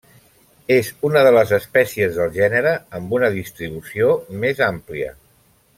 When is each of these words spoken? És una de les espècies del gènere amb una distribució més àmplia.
És 0.75 0.87
una 1.09 1.21
de 1.27 1.33
les 1.35 1.53
espècies 1.57 2.15
del 2.21 2.33
gènere 2.39 2.73
amb 3.01 3.13
una 3.19 3.29
distribució 3.39 4.13
més 4.45 4.65
àmplia. 4.71 5.17